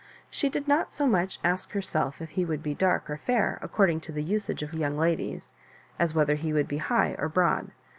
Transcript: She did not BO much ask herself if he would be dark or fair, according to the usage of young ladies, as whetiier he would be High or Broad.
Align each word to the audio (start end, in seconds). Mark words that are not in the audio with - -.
She 0.31 0.49
did 0.49 0.67
not 0.67 0.89
BO 0.97 1.05
much 1.05 1.39
ask 1.43 1.73
herself 1.73 2.23
if 2.23 2.31
he 2.31 2.43
would 2.43 2.63
be 2.63 2.73
dark 2.73 3.07
or 3.07 3.17
fair, 3.17 3.59
according 3.61 3.99
to 3.99 4.11
the 4.11 4.23
usage 4.23 4.63
of 4.63 4.73
young 4.73 4.97
ladies, 4.97 5.53
as 5.99 6.13
whetiier 6.13 6.37
he 6.37 6.53
would 6.53 6.67
be 6.67 6.77
High 6.77 7.13
or 7.19 7.29
Broad. 7.29 7.69